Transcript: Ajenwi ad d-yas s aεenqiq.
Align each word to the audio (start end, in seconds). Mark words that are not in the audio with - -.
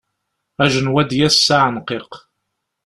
Ajenwi 0.63 0.97
ad 1.01 1.07
d-yas 1.09 1.35
s 1.45 1.47
aεenqiq. 1.55 2.11